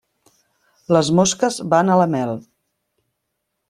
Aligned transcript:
Les 0.97 1.13
mosques 1.19 1.61
van 1.77 1.93
a 1.93 2.01
la 2.03 2.11
mel. 2.17 2.37